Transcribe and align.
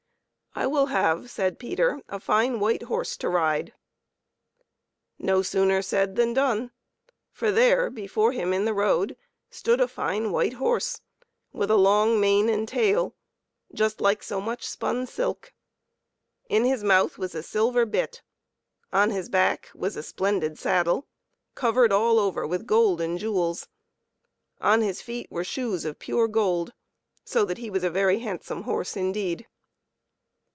"I 0.61 0.67
will 0.67 0.87
have," 0.87 1.29
said 1.31 1.59
Peter," 1.59 2.01
a 2.09 2.19
fine 2.19 2.59
white 2.59 2.83
horse 2.83 3.15
to 3.17 3.29
ride." 3.29 3.71
No 5.17 5.41
sooner 5.41 5.81
said 5.81 6.17
than 6.17 6.33
done; 6.33 6.71
for 7.31 7.53
there, 7.53 7.89
before 7.89 8.33
him 8.33 8.51
in 8.51 8.65
the 8.65 8.73
road, 8.73 9.15
stood 9.49 9.79
a 9.79 9.87
fine 9.87 10.29
white 10.33 10.51
horse, 10.55 10.99
with 11.53 11.71
a 11.71 11.77
long 11.77 12.19
mane 12.19 12.49
and 12.49 12.67
tail, 12.67 13.15
just, 13.73 14.01
like 14.01 14.21
so 14.21 14.41
much 14.41 14.67
spun 14.67 15.07
silk. 15.07 15.53
In 16.49 16.65
his 16.65 16.83
mouth 16.83 17.17
was 17.17 17.33
a 17.33 17.41
silver 17.43 17.85
bit; 17.85 18.21
on 18.91 19.09
his 19.09 19.29
back 19.29 19.71
was 19.73 19.95
a 19.95 20.03
splendid 20.03 20.59
saddle, 20.59 21.07
covered 21.55 21.93
all 21.93 22.19
over 22.19 22.45
with 22.45 22.67
gold 22.67 22.99
and 22.99 23.17
jewels; 23.17 23.69
on 24.59 24.81
his 24.81 25.01
feet 25.01 25.31
were 25.31 25.45
shoes 25.45 25.85
of 25.85 25.97
pure 25.97 26.27
gold, 26.27 26.73
so 27.23 27.45
that 27.45 27.59
he 27.59 27.69
was 27.69 27.85
a 27.85 27.89
very 27.89 28.19
handsome 28.19 28.63
horse 28.63 28.97
indeed. 28.97 29.47